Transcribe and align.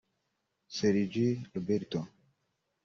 Sergi 0.67 1.45
Roberto 1.53 2.01